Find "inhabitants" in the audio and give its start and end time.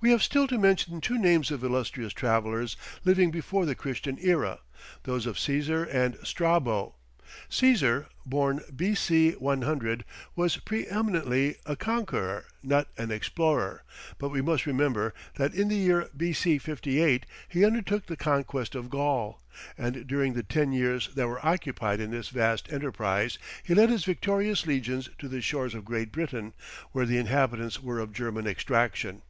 27.18-27.80